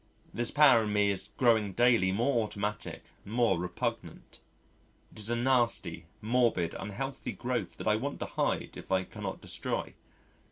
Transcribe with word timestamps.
This 0.33 0.49
power 0.49 0.85
in 0.85 0.93
me 0.93 1.11
is 1.11 1.27
growing 1.37 1.73
daily 1.73 2.11
more 2.11 2.41
automatic 2.43 3.11
and 3.23 3.35
more 3.35 3.59
repugnant. 3.59 4.39
It 5.11 5.19
is 5.19 5.29
a 5.29 5.35
nasty 5.35 6.07
morbid 6.21 6.73
unhealthy 6.73 7.33
growth 7.33 7.77
that 7.77 7.87
I 7.87 7.97
want 7.97 8.19
to 8.21 8.25
hide 8.25 8.77
if 8.77 8.91
I 8.91 9.03
cannot 9.03 9.41
destroy. 9.41 9.93